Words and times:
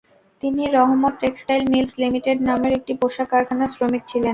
তিনি 0.43 0.63
Rahmat 0.77 1.13
textile 1.21 1.63
mills 1.71 1.93
limited 2.03 2.37
নামের 2.49 2.71
একটি 2.77 2.93
পোশাক 3.01 3.27
কারখানার 3.31 3.73
শ্রমিক 3.75 4.03
ছিলেন। 4.11 4.29